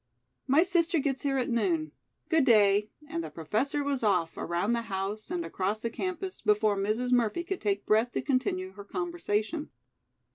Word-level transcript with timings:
"My 0.47 0.63
sister 0.63 0.97
gets 0.97 1.21
here 1.21 1.37
at 1.37 1.47
noon. 1.51 1.91
Good 2.27 2.43
day," 2.43 2.89
and 3.07 3.23
the 3.23 3.29
Professor 3.29 3.83
was 3.83 4.01
off, 4.01 4.35
around 4.35 4.73
the 4.73 4.81
house, 4.89 5.29
and 5.29 5.45
across 5.45 5.79
the 5.81 5.91
campus, 5.91 6.41
before 6.41 6.75
Mrs. 6.75 7.11
Murphy 7.11 7.43
could 7.43 7.61
take 7.61 7.85
breath 7.85 8.11
to 8.13 8.23
continue 8.23 8.71
her 8.71 8.83
conversation. 8.83 9.69